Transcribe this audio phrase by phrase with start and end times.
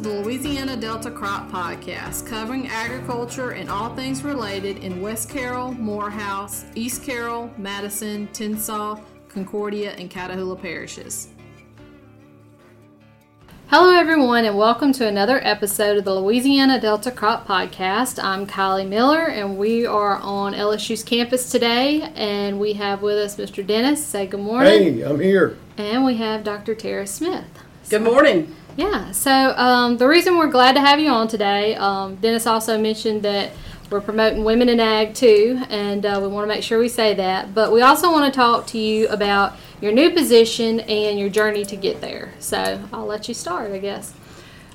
[0.00, 5.28] Welcome to the Louisiana Delta Crop Podcast, covering agriculture and all things related in West
[5.28, 8.98] Carroll, Morehouse, East Carroll, Madison, Tensas,
[9.28, 11.28] Concordia, and Catahoula parishes.
[13.66, 18.22] Hello, everyone, and welcome to another episode of the Louisiana Delta Crop Podcast.
[18.24, 23.36] I'm Kylie Miller, and we are on LSU's campus today, and we have with us
[23.36, 23.66] Mr.
[23.66, 24.02] Dennis.
[24.02, 24.94] Say good morning.
[24.94, 25.58] Hey, I'm here.
[25.76, 26.74] And we have Dr.
[26.74, 27.44] Tara Smith.
[27.90, 28.56] Good morning.
[28.80, 32.80] Yeah, so um, the reason we're glad to have you on today, um, Dennis also
[32.80, 33.52] mentioned that
[33.90, 37.12] we're promoting women in ag too, and uh, we want to make sure we say
[37.12, 37.52] that.
[37.52, 41.66] But we also want to talk to you about your new position and your journey
[41.66, 42.32] to get there.
[42.38, 44.14] So I'll let you start, I guess.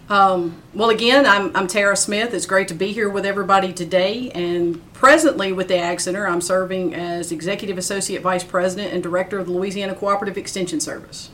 [0.08, 2.32] Um, well, again, I'm, I'm Tara Smith.
[2.32, 4.30] It's great to be here with everybody today.
[4.36, 9.40] And presently with the Ag Center, I'm serving as Executive Associate Vice President and Director
[9.40, 11.32] of the Louisiana Cooperative Extension Service.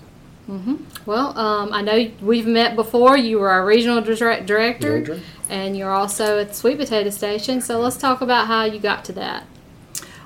[0.51, 0.75] Mm-hmm.
[1.05, 3.15] Well, um, I know we've met before.
[3.17, 5.19] You were our regional director, Director.
[5.49, 7.61] and you're also at the Sweet Potato Station.
[7.61, 9.45] So let's talk about how you got to that.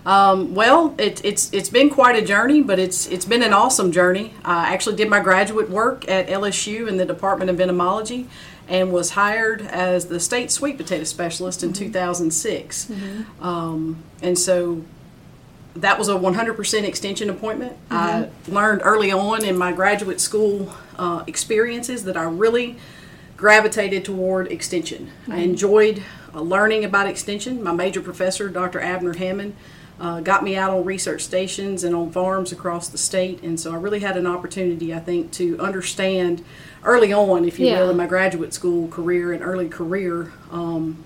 [0.04, 3.92] Um, well, it, it's it's been quite a journey, but it's it's been an awesome
[3.92, 4.34] journey.
[4.44, 8.28] I actually did my graduate work at LSU in the Department of Entomology,
[8.68, 12.92] and was hired as the state sweet potato specialist in 2006.
[13.42, 14.84] Um, and so
[15.76, 17.78] that was a 100% extension appointment.
[17.92, 22.78] I learned early on in my graduate school uh, experiences that I really
[23.38, 25.12] gravitated toward extension.
[25.30, 26.02] I enjoyed
[26.34, 27.62] uh, learning about extension.
[27.62, 28.80] My major professor, Dr.
[28.80, 29.56] Abner Hammond,
[30.00, 33.72] uh, got me out on research stations and on farms across the state, and so
[33.74, 36.44] I really had an opportunity, I think, to understand
[36.84, 37.82] early on, if you Yeah.
[37.82, 40.98] will, in my graduate school career and early career, um,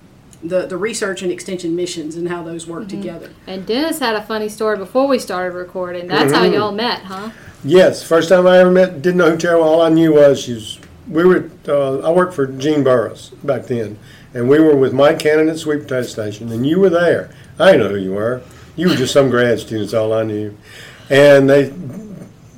[0.44, 3.32] the the research and extension missions and how those work together.
[3.48, 6.08] And Dennis had a funny story before we started recording.
[6.08, 7.32] That's how y'all met, huh?
[7.64, 9.60] Yes, first time I ever met, didn't know who Tara.
[9.60, 10.80] All I knew was she's.
[11.08, 11.50] We were.
[11.67, 13.98] Uh, I worked for Gene Burris back then,
[14.33, 17.32] and we were with Mike Cannon at Sweet Potato Station, and you were there.
[17.58, 18.42] I didn't know who you were.
[18.76, 19.88] You were just some grad student.
[19.88, 20.56] That's all I knew.
[21.10, 21.73] And they,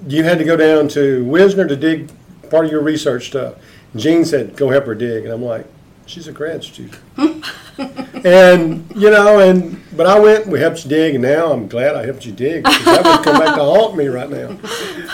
[0.08, 2.12] you had to go down to Wisner to dig
[2.50, 3.56] part of your research stuff.
[3.96, 5.66] Gene said, "Go help her dig," and I'm like,
[6.06, 7.00] "She's a grad student."
[7.78, 10.48] and you know, and but I went.
[10.48, 13.40] We helped you dig, and now I'm glad I helped you dig that would come
[13.40, 14.58] back to haunt me right now.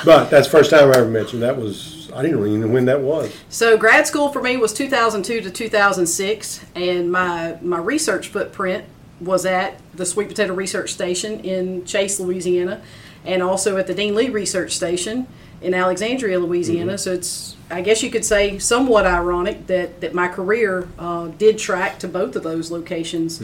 [0.05, 1.41] But that's the first time I ever mentioned.
[1.41, 3.35] That was I didn't even know when that was.
[3.49, 8.85] So grad school for me was 2002 to 2006, and my my research footprint
[9.19, 12.81] was at the Sweet Potato Research Station in Chase, Louisiana,
[13.27, 15.27] and also at the Dean Lee Research Station
[15.61, 16.97] in Alexandria, Louisiana.
[16.97, 21.57] So it's I guess you could say somewhat ironic that that my career uh, did
[21.57, 23.41] track to both of those locations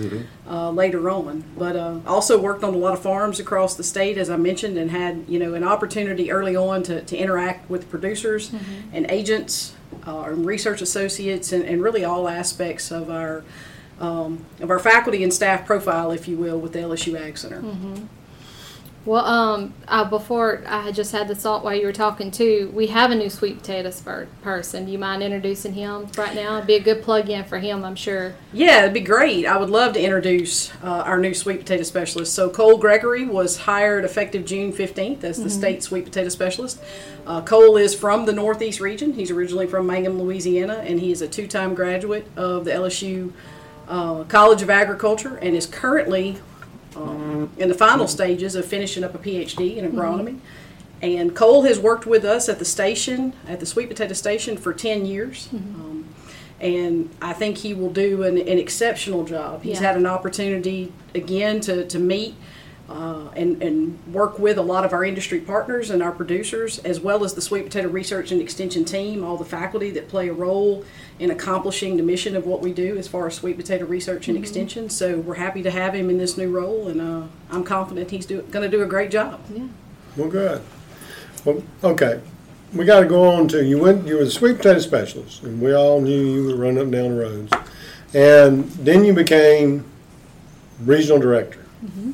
[0.47, 1.43] uh, later on.
[1.57, 4.77] But uh, also worked on a lot of farms across the state, as I mentioned,
[4.77, 8.51] and had you know an opportunity early on to, to interact with producers
[8.93, 9.75] and agents
[10.07, 13.43] uh, and research associates, and, and really all aspects of our
[13.99, 17.61] um, of our faculty and staff profile, if you will, with the LSU Ag Center.
[19.05, 22.71] Well, um, uh, before I had just had the thought while you were talking too,
[22.73, 24.85] we have a new sweet potato spur- person.
[24.85, 26.55] Do you mind introducing him right now?
[26.55, 28.33] It'd be a good plug in for him, I'm sure.
[28.53, 29.45] Yeah, it'd be great.
[29.45, 32.33] I would love to introduce uh, our new sweet potato specialist.
[32.33, 36.81] So Cole Gregory was hired effective June 15th as the state sweet potato specialist.
[37.27, 39.13] Uh, Cole is from the Northeast region.
[39.13, 43.33] He's originally from Mangham, Louisiana, and he is a two-time graduate of the LSU
[43.89, 46.37] uh, College of Agriculture and is currently
[46.95, 50.39] um, in the final stages of finishing up a PhD in agronomy.
[51.01, 54.71] And Cole has worked with us at the station, at the sweet potato station, for
[54.73, 55.49] 10 years.
[55.51, 56.07] Um,
[56.61, 59.63] and I think he will do an, an exceptional job.
[59.63, 59.87] He's Yeah.
[59.87, 62.35] had an opportunity again to, to meet
[62.89, 66.99] uh, and, and work with a lot of our industry partners and our producers, as
[66.99, 70.33] well as the Sweet Potato Research and Extension team, all the faculty that play a
[70.33, 70.83] role
[71.19, 74.37] in accomplishing the mission of what we do as far as sweet potato research and
[74.37, 74.89] extension.
[74.89, 78.25] So we're happy to have him in this new role, and uh, I'm confident he's
[78.25, 79.39] going to do a great job.
[79.53, 79.67] Yeah.
[80.17, 80.61] Well, good.
[81.45, 82.21] Well, okay.
[82.73, 83.77] We got to go on to you.
[83.79, 84.07] Went.
[84.07, 86.91] You were the sweet potato specialist, and we all knew you were running up and
[86.91, 87.53] down the roads.
[88.15, 89.85] And then you became
[90.83, 91.62] regional director.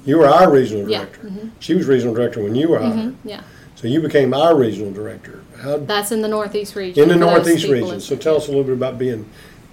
[0.05, 1.19] You were our regional director.
[1.23, 1.51] Yeah, director.
[1.59, 3.15] She was regional director when you were hired.
[3.23, 3.43] Yeah.
[3.75, 5.43] So you became our regional director.
[5.61, 7.03] How That's in the Northeast region.
[7.03, 8.01] in the Northeast region?
[8.01, 9.29] So tell us a little bit about being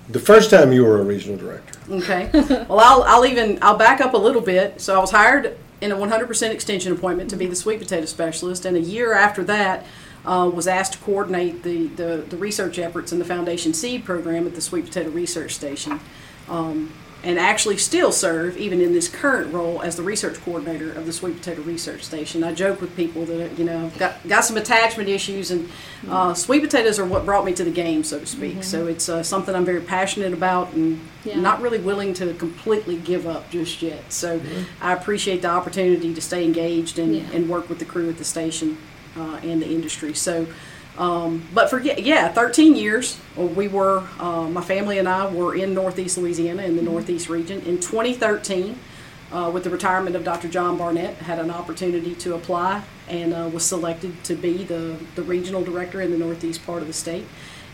[0.09, 1.79] the first time you were a regional director.
[1.91, 2.31] Okay.
[2.69, 4.81] well, I'll, I'll even I'll back up a little bit.
[4.81, 8.65] So I was hired in a 100% extension appointment to be the sweet potato specialist,
[8.65, 9.85] and a year after that,
[10.25, 14.47] uh, was asked to coordinate the, the the research efforts in the Foundation Seed program
[14.47, 16.01] at the Sweet Potato Research Station.
[16.49, 16.93] Um,
[17.27, 21.13] and actually still serve, even in this current role, as the research coordinator of the
[21.13, 22.45] Sweet Potato Research Station.
[22.45, 25.69] I joke with people that you know I've got got some attachment issues, and
[26.09, 28.63] uh, sweet potatoes are what brought me to the game, so to speak.
[28.63, 31.41] So it's uh, something I'm very passionate about, and Yeah.
[31.41, 34.13] not really willing to completely give up just yet.
[34.13, 34.41] So
[34.81, 37.23] I appreciate the opportunity to stay engaged and, Yeah.
[37.35, 38.79] and work with the crew at the station
[39.19, 40.15] uh, and the industry.
[40.15, 40.47] So.
[40.99, 45.55] Um, but for yeah, yeah, 13 years we were uh, my family and I were
[45.55, 47.61] in Northeast Louisiana in the Northeast region.
[47.63, 48.79] In 2013,
[49.33, 50.49] uh, with the retirement of Dr.
[50.49, 55.23] John Barnett, had an opportunity to apply and uh, was selected to be the the
[55.23, 57.27] regional director in the Northeast part of the state.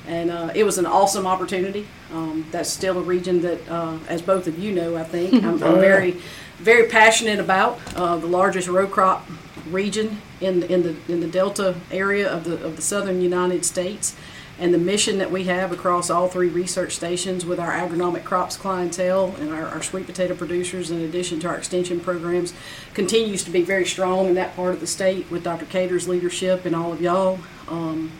[0.07, 1.87] And uh, it was an awesome opportunity.
[2.13, 5.45] Um, that's still a region that, uh, as both of you know, I think I'm,
[5.63, 6.21] Oh, I'm very,
[6.59, 7.79] very passionate about.
[7.95, 9.25] Uh, the largest row crop
[9.70, 14.17] region in in the in the Delta area of the of the southern United States,
[14.59, 18.56] and the mission that we have across all three research stations with our agronomic crops
[18.56, 22.53] clientele and our, our sweet potato producers, in addition to our extension programs,
[22.94, 25.67] continues to be very strong in that part of the state with Dr.
[25.67, 27.38] Cater's leadership and all of y'all.
[27.69, 28.12] Um,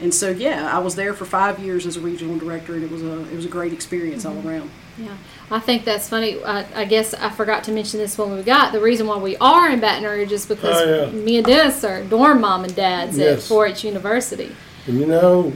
[0.00, 2.90] and so, yeah, I was there for five years as a regional director, and it
[2.90, 4.70] was a it was a great experience all around.
[4.98, 5.16] Yeah,
[5.50, 6.42] I think that's funny.
[6.44, 9.36] I, I guess I forgot to mention this when we got the reason why we
[9.38, 11.10] are in Baton Rouge is because Oh, yeah.
[11.10, 13.50] me and Dennis are dorm mom and dads Yes.
[13.50, 14.54] at 4-H University.
[14.86, 15.52] And you know,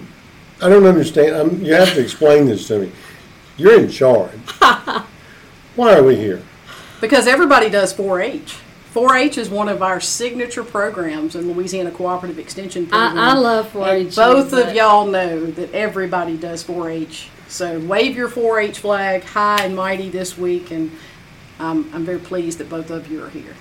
[0.62, 1.34] I don't understand.
[1.36, 2.92] Um, you have to explain this to me.
[3.58, 4.30] You're in charge.
[5.76, 6.42] Why are we here?
[7.00, 8.56] Because everybody does 4-H.
[8.94, 13.18] 4-H is one of our signature programs in Louisiana Cooperative Extension Program.
[13.18, 14.16] I, I love 4-H.
[14.16, 17.28] Both of y'all know that everybody does 4-H.
[17.48, 20.90] So wave your 4-H flag high and mighty this week, and
[21.60, 23.54] I'm, I'm very pleased that both of you are here.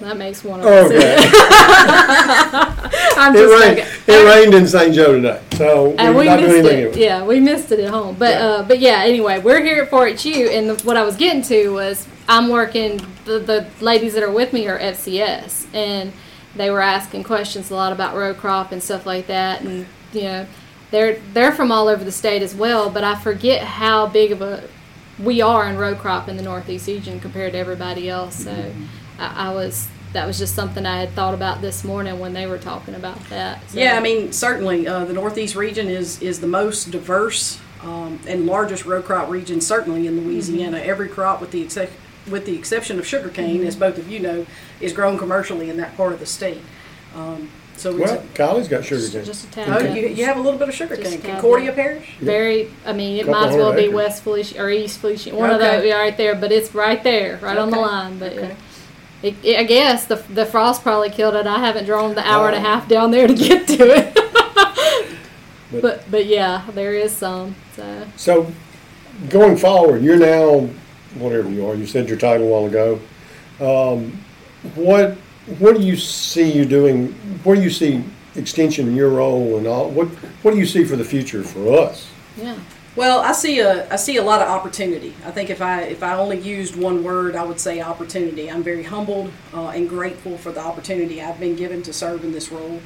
[0.00, 0.90] That makes one of us.
[0.90, 1.16] Okay.
[3.18, 3.92] I'm It rained, joking.
[4.08, 4.94] it rained in St.
[4.94, 6.78] Joe today, so and we're we not missed anything.
[6.80, 6.86] it.
[6.88, 8.14] with Yeah, we missed it at home.
[8.18, 8.44] But Yeah.
[8.46, 9.02] uh, but yeah.
[9.04, 13.00] Anyway, we're here at 4HU, and the, what I was getting to was I'm working.
[13.24, 16.12] The the ladies that are with me are FCS, and
[16.54, 20.22] they were asking questions a lot about row crop and stuff like that, and you
[20.24, 20.46] know,
[20.90, 22.90] they're they're from all over the state as well.
[22.90, 24.68] But I forget how big of a
[25.18, 28.44] we are in row crop in the Northeast region compared to everybody else.
[28.44, 28.72] So
[29.18, 29.88] I, I was.
[30.12, 33.20] That was just something I had thought about this morning when they were talking about
[33.28, 33.60] that.
[33.68, 38.18] So- Yeah, I mean, certainly, uh, the Northeast region is, is the most diverse um,
[38.26, 40.78] and largest row crop region, certainly in Louisiana.
[40.78, 41.90] Every crop, with the excep
[42.30, 44.46] with the exception of sugarcane, as both of you know,
[44.80, 46.62] is grown commercially in that part of the state.
[47.14, 48.00] Um, so it.
[48.00, 49.24] it's Well, Kylie's got sugar cane.
[49.24, 49.68] just a tad.
[49.68, 51.04] oh, you, you have a little bit of sugarcane.
[51.04, 51.76] Just a Concordia bit.
[51.76, 52.14] Parish?
[52.20, 53.94] Very, I mean, it Couple might as well hundred be acres.
[53.94, 55.76] West Felicia or East Felicia, one of Okay.
[55.78, 56.34] those, yeah, right there.
[56.34, 57.86] But it's right there, right on the Okay.
[57.86, 58.18] line.
[58.18, 58.48] But Okay.
[59.22, 59.28] yeah.
[59.28, 61.46] it, it, I guess the the frost probably killed it.
[61.46, 62.62] I haven't drawn the hour and a Oh.
[62.62, 64.18] half down there to get to it.
[65.72, 67.56] But- but but yeah, there is some.
[67.74, 68.52] So So,
[69.28, 70.68] going forward, you're now
[71.16, 71.74] whatever you are.
[71.74, 73.00] You said your title a while ago.
[73.60, 74.12] Um,
[74.76, 75.16] what
[75.58, 77.12] what do you see you doing?
[77.44, 78.02] Where do you see
[78.34, 79.90] extension in your role and all?
[79.90, 80.08] What
[80.42, 82.10] what do you see for the future for us?
[82.36, 82.58] yeah,
[82.96, 85.14] Well, I see a I see a lot of opportunity.
[85.24, 88.50] I think if I if I only used one word, I would say opportunity.
[88.50, 92.32] I'm very humbled uh, and grateful for the opportunity I've been given to serve in
[92.32, 92.80] this role.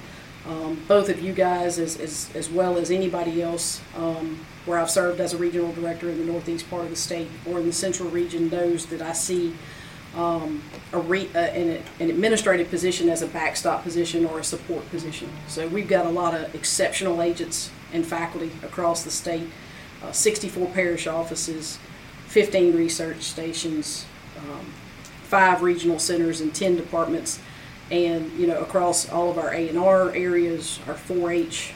[0.46, 4.90] Um, both of you guys, as, as as well as anybody else, um, where I've
[4.90, 7.72] served as a regional director in the northeast part of the state or in the
[7.72, 9.54] central region, knows that I see
[10.16, 10.62] um,
[10.92, 15.30] a re, uh, an, an administrative position as a backstop position or a support position.
[15.48, 19.48] So we've got a lot of exceptional agents and faculty across the state,
[20.02, 21.78] uh, 64 parish offices,
[22.28, 24.06] 15 research stations,
[24.38, 24.72] um,
[25.24, 27.40] five regional centers, and 10 departments.
[27.90, 31.74] And you know across all of our A and R areas, our 4-H,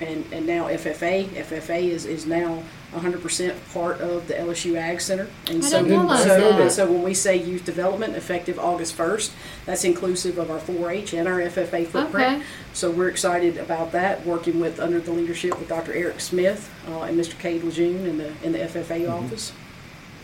[0.00, 1.26] and, and now FFA.
[1.26, 2.62] FFA is, is now
[2.92, 5.28] 100% part of the LSU Ag Center.
[5.48, 6.60] And I so, didn't realize so, that.
[6.60, 9.32] and so when we say youth development effective August 1st,
[9.66, 12.36] that's inclusive of our 4-H and our FFA footprint.
[12.36, 12.46] Okay.
[12.72, 15.92] So we're excited about that, working with, under the leadership with Dr.
[15.92, 17.38] Eric Smith uh, and Mr.
[17.38, 19.52] Cade Lejeune in the, in the FFA office.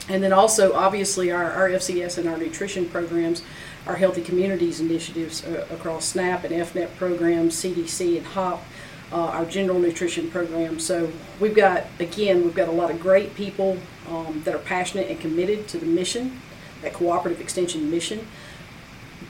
[0.09, 3.43] And then also, obviously, our, our FCS and our nutrition programs,
[3.87, 8.63] our Healthy Communities initiatives uh, across SNAP and EFNEP programs, CDC and HOP,
[9.13, 10.79] uh, our general nutrition program.
[10.79, 15.09] So we've got, again, we've got a lot of great people um, that are passionate
[15.09, 16.41] and committed to the mission,
[16.83, 18.27] that cooperative extension mission,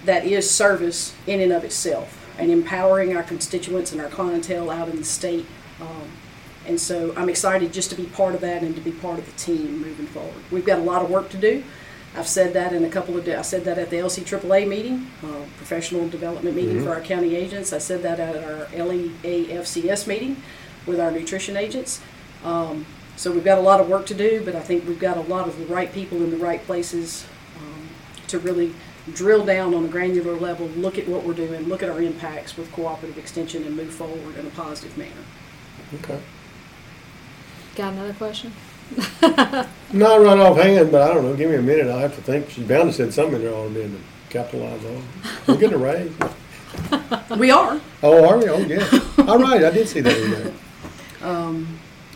[0.04, 4.88] that is service in and of itself, and empowering our constituents and our clientele out
[4.88, 5.46] in the state.
[5.80, 6.10] Um,
[6.66, 9.26] and so I'm excited just to be part of that and to be part of
[9.26, 10.42] the team moving forward.
[10.50, 11.62] We've got a lot of work to do.
[12.16, 13.36] I've said that in a couple of, days.
[13.36, 17.34] I said that at the LC LCAAA meeting, uh, professional development meeting for our county
[17.34, 17.72] agents.
[17.72, 19.12] I said that at our E
[19.64, 20.42] LEAFCS meeting
[20.87, 22.00] with our nutrition agents.
[22.44, 25.16] Um, so we've got a lot of work to do, but I think we've got
[25.16, 27.88] a lot of the right people in the right places um,
[28.28, 28.75] to really
[29.12, 32.56] drill down on a granular level, look at what we're doing, look at our impacts
[32.56, 35.12] with cooperative extension, and move forward in a positive manner.
[35.94, 36.21] Okay.
[37.76, 38.52] Got another question?
[39.23, 41.35] Not right offhand, but I don't know.
[41.35, 41.88] Give me a minute.
[41.88, 42.50] I'll have to think.
[42.50, 43.99] She's bound to said something there on me to
[44.30, 45.02] capitalize on.
[45.47, 46.12] We're getting a raise.
[47.38, 47.80] We are.
[48.02, 48.49] Oh, are we?
[48.49, 49.00] Oh, yeah.
[49.28, 49.64] All right.
[49.64, 50.52] I did see that in there.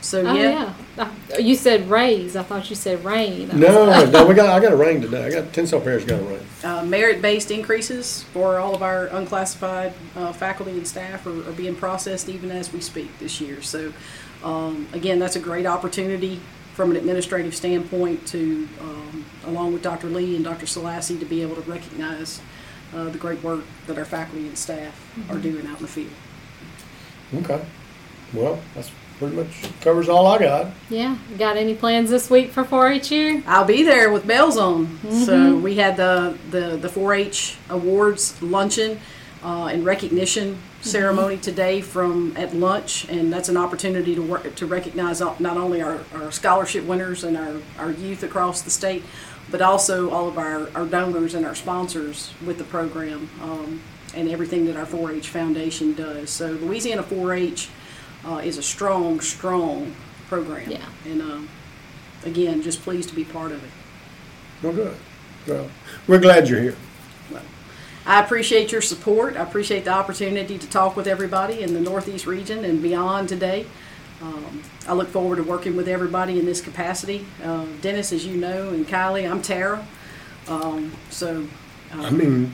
[0.00, 0.74] So Oh, yeah.
[0.96, 1.04] yeah.
[1.04, 2.36] Uh, You said raise.
[2.36, 3.50] I thought you said rain.
[3.50, 4.48] I No, no, we got.
[4.48, 5.26] I got a rain today.
[5.26, 6.40] I got Tinsdale Parish got a rain.
[6.64, 11.74] Uh, merit-based increases for all of our unclassified uh, faculty and staff are, are being
[11.74, 13.62] processed even as we speak this year.
[13.62, 13.92] So,
[14.42, 16.40] um, again, that's a great opportunity
[16.74, 20.06] from an administrative standpoint to, um, along with Dr.
[20.08, 20.66] Lee and Dr.
[20.66, 22.40] Salassi, to be able to recognize
[22.94, 24.94] uh, the great work that our faculty and staff
[25.28, 26.10] are doing out in the field.
[27.34, 27.64] Okay.
[28.32, 29.48] Well, that's pretty much
[29.80, 30.72] covers all I got.
[30.88, 31.16] Yeah.
[31.38, 33.42] Got any plans this week for 4-H year?
[33.46, 34.98] I'll be there with bells on.
[35.24, 39.00] So we had the the the 4-H awards luncheon
[39.42, 44.66] uh, and recognition ceremony today from at lunch, and that's an opportunity to work to
[44.66, 49.02] recognize not not only our, our scholarship winners and our, our youth across the state,
[49.50, 53.80] but also all of our, our donors and our sponsors with the program um,
[54.18, 56.28] and everything that our 4-H Foundation does.
[56.30, 57.68] So Louisiana 4-H
[58.26, 59.94] uh, is a strong, strong
[60.28, 60.68] program.
[60.68, 60.84] Yeah.
[61.06, 61.48] And um,
[62.24, 63.70] again, just pleased to be part of it.
[64.62, 64.96] Well, good.
[65.46, 65.70] Well,
[66.08, 66.76] we're glad you're here.
[68.04, 69.36] I appreciate your support.
[69.36, 73.66] I appreciate the opportunity to talk with everybody in the Northeast region and beyond today.
[74.22, 77.26] Um, I look forward to working with everybody in this capacity.
[77.44, 79.86] Uh, Dennis, as you know, and Kylie, I'm Tara.
[80.48, 81.46] Um, so,
[81.92, 82.52] I mean,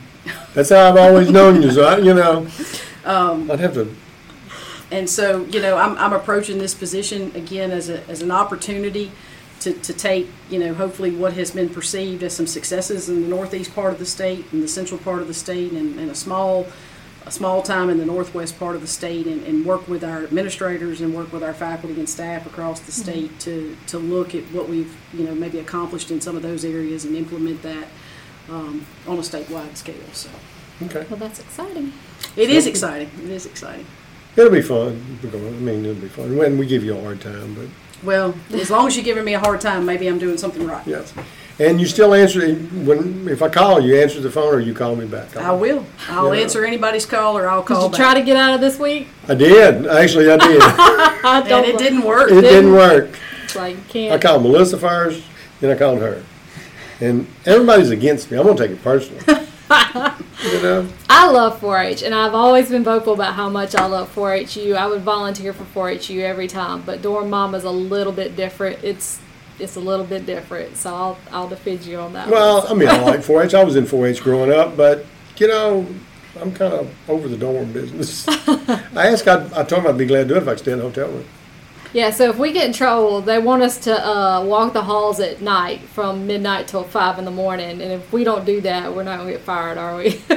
[0.54, 1.70] that's how I've always known you.
[1.70, 2.46] So I, you know,
[3.04, 3.94] um, I'd have to.
[4.90, 9.12] and so, you know, I'm, I'm approaching this position again as, a, as an opportunity
[9.60, 13.28] to, to take, you know, hopefully what has been perceived as some successes in the
[13.28, 16.14] northeast part of the state and the central part of the state and, and a
[16.14, 16.66] small
[17.26, 20.24] a small time in the northwest part of the state and, and work with our
[20.24, 23.02] administrators and work with our faculty and staff across the mm-hmm.
[23.02, 26.66] state to, to look at what we've, you know, maybe accomplished in some of those
[26.66, 27.88] areas and implement that
[28.50, 29.94] um, on a statewide scale.
[30.12, 30.28] So
[30.82, 31.06] Okay.
[31.08, 31.92] Well, that's exciting.
[32.36, 33.10] it is exciting.
[33.22, 33.86] It is exciting.
[34.36, 35.18] It'll be fun.
[35.22, 36.36] We're going- I mean, it'll be fun.
[36.36, 37.66] When we give you a hard time, but
[38.02, 40.82] Well, as long as you're giving me a hard time, maybe I'm doing something right.
[40.86, 41.12] yes.
[41.60, 44.96] And you still answer when if I call you, answer the phone or you call
[44.96, 45.36] me back.
[45.36, 45.86] I will.
[46.10, 46.42] I'll Yeah.
[46.42, 48.00] answer anybody's call or I'll Did call you back.
[48.00, 49.06] try to get out of this week?
[49.28, 49.86] I did.
[49.86, 50.60] Actually, I did.
[50.60, 52.32] I and it didn't work.
[52.32, 53.10] it didn't work.
[53.44, 54.22] It's like you I can't.
[54.22, 55.22] called Melissa first,
[55.60, 56.20] then I called her,
[57.00, 58.38] and everybody's against me.
[58.38, 59.22] I'm gonna take it personally.
[60.44, 60.88] you know.
[61.08, 64.74] I love 4-H, and I've always been vocal about how much I love 4-HU.
[64.74, 68.82] I would volunteer for 4-HU every time, but Dorm Mom is a little bit different.
[68.84, 69.20] It's
[69.58, 72.28] it's a little bit different, so I'll I'll defend you on that.
[72.28, 72.72] Well, one.
[72.72, 73.54] I mean, I like 4-H.
[73.54, 75.86] I was in 4-H growing up, but you know,
[76.40, 78.26] I'm kind of over the dorm business.
[78.28, 80.58] I asked, I, I told him I'd be glad to do it if I could
[80.60, 81.24] stay in a hotel room.
[81.94, 82.10] Yeah.
[82.10, 85.40] So if we get in trouble, they want us to uh, walk the halls at
[85.40, 89.04] night from midnight till five in the morning, and if we don't do that, we're
[89.04, 90.10] not gonna get fired, are we?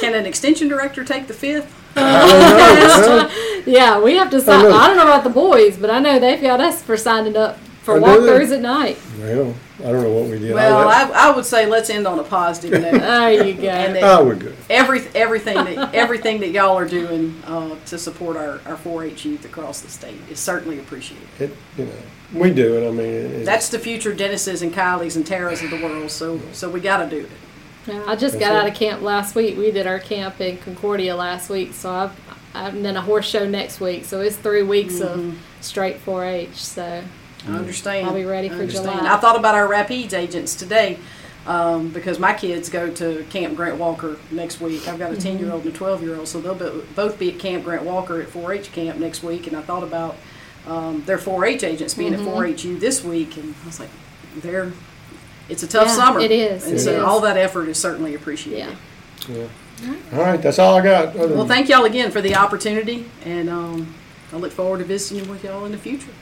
[0.00, 1.78] Can an extension director take the fifth?
[1.96, 3.62] I know.
[3.66, 4.62] yeah, we have to sign.
[4.62, 4.72] know.
[4.74, 7.58] I don't know about the boys, but I know they've got us for signing up
[7.82, 8.98] for walkthroughs at night.
[9.18, 10.54] well, I don't know what we did.
[10.54, 12.92] Well, I, I, I would say let's end on a positive note.
[13.00, 13.68] There you go.
[13.68, 14.56] And then- oh, we're good.
[14.70, 19.44] Every, everything that everything that y'all are doing uh, to support our, our 4-H youth
[19.44, 21.26] across the state is certainly appreciated.
[21.40, 21.92] It, you know,
[22.32, 22.88] we do it.
[22.88, 26.10] I mean, it, That's the future Dennis's and Kylie's and Tara's of the world.
[26.10, 27.30] So so we got to do it.
[27.86, 28.62] Yeah, I just That's got it.
[28.62, 29.58] out of camp last week.
[29.58, 32.20] We did our camp in Concordia last week, so I've,
[32.54, 34.04] I've and then a horse show next week.
[34.04, 36.54] So it's three weeks of straight 4-H.
[36.54, 37.02] So
[37.48, 38.06] I understand.
[38.06, 39.00] I'll be ready I for understand.
[39.00, 39.14] July.
[39.14, 40.98] I thought about our Rapides agents today
[41.46, 44.86] um, because my kids go to Camp Grant Walker next week.
[44.88, 45.18] I've got Mm-hmm.
[45.20, 47.38] a 10 year old and a 12 year old, so they'll be, both be at
[47.40, 49.46] Camp Grant Walker at 4 H camp next week.
[49.48, 50.16] And I thought about
[50.66, 52.28] um, their 4 H agents being Mm-hmm.
[52.28, 53.90] at 4 HU this week, and I was like,
[54.36, 54.72] they're.
[55.48, 56.20] It's a tough Yeah, summer.
[56.20, 57.02] it is, And it so is.
[57.02, 58.76] all that effort is certainly appreciated.
[59.28, 59.48] yeah.
[59.82, 59.96] Yeah.
[60.12, 61.14] All right, that's all I got.
[61.16, 63.92] Well, thank y'all again for the opportunity, and um,
[64.32, 66.12] I look forward to visiting with y'all in the future.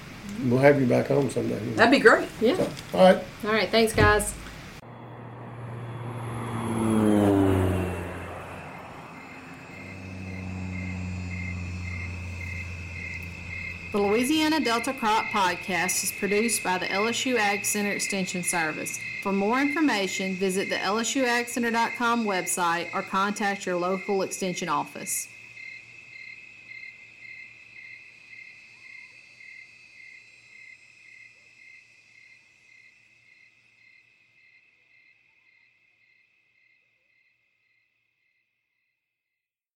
[0.45, 1.59] We'll have you back home someday.
[1.75, 2.29] That'd be great.
[2.41, 2.57] Yeah.
[2.95, 3.25] All right.
[3.45, 3.69] All right.
[3.69, 4.35] Thanks, guys.
[13.93, 19.01] The Louisiana Delta Crop Podcast is produced by the LSU Ag Center Extension Service.
[19.25, 25.27] For more information, visit the LSUAgCenter.com website or contact your local extension office.